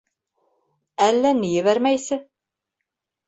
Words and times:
Әллә 1.07 1.33
ни 1.41 1.51
ебәрмәйсе. 1.57 2.19